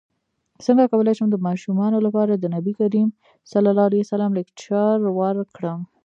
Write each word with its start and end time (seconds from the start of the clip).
څنګه 0.65 0.83
کولی 0.91 1.13
شم 1.17 1.27
د 1.31 1.37
ماشومانو 1.47 1.97
لپاره 2.05 2.33
د 2.35 2.45
نبي 2.55 2.73
کریم 2.79 3.09
ص 3.51 3.53
لیکچر 4.37 4.95
ورکړم 5.19 5.79